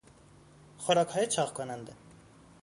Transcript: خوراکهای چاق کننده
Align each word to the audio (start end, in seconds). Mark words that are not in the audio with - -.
خوراکهای 0.77 1.27
چاق 1.27 1.53
کننده 1.53 1.93